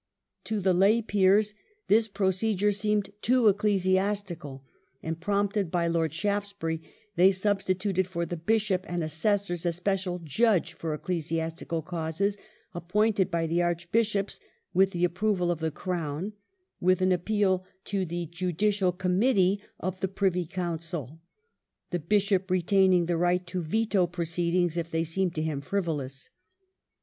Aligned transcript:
To 0.45 0.59
the 0.61 0.73
lay 0.73 0.99
Peers 1.03 1.53
this 1.87 2.07
procedure 2.07 2.71
seemed 2.71 3.11
too 3.21 3.47
ecclesiastical 3.47 4.63
and, 5.03 5.19
prompted 5.21 5.69
by 5.69 5.85
Lord 5.85 6.11
Shaftesbury, 6.11 6.81
they 7.17 7.31
substituted 7.31 8.07
for 8.07 8.25
the 8.25 8.35
Bishop 8.35 8.83
and 8.87 9.03
Assessors 9.03 9.63
a 9.63 9.71
special 9.71 10.17
Judge 10.17 10.73
for 10.73 10.95
ecclesiastical 10.95 11.83
causes 11.83 12.35
appointed 12.73 13.29
by 13.29 13.45
the 13.45 13.61
Archbishops 13.61 14.39
with 14.73 14.89
the 14.89 15.05
approval 15.05 15.51
of 15.51 15.59
the 15.59 15.69
Crown, 15.69 16.33
with 16.79 16.99
an 17.03 17.11
appeal 17.11 17.63
to 17.83 18.03
the 18.03 18.25
Judicial 18.25 18.91
Committee 18.91 19.61
of 19.79 19.99
the 19.99 20.07
Privy 20.07 20.47
Council; 20.47 21.19
the 21.91 21.99
Bishop 21.99 22.49
retaining 22.49 23.05
the 23.05 23.17
right 23.17 23.45
to 23.45 23.61
veto 23.61 24.07
proceedings 24.07 24.77
if 24.77 24.89
they 24.89 25.03
seemed 25.03 25.35
to 25.35 25.43
him 25.43 25.61
frivolous. 25.61 26.31